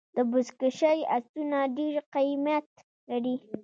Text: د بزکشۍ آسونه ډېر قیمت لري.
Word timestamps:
د 0.15 0.17
بزکشۍ 0.31 0.99
آسونه 1.17 1.59
ډېر 1.77 1.95
قیمت 2.13 2.67
لري. 3.09 3.35